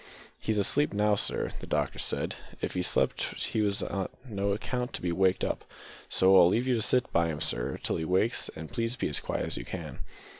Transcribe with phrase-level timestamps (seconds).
[0.39, 4.93] "He's asleep now, sir; the doctor said if he slept he was on no account
[4.93, 5.63] to be waked up,
[6.09, 9.09] so I'll leave you to sit by him, sir, till he wakes, and, please, be
[9.09, 9.99] as quiet as you can."